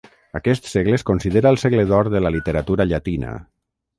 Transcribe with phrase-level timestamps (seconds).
[0.37, 3.37] Aquest segle es considera el segle d'or de la literatura llatina.